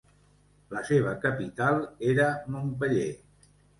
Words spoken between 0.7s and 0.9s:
La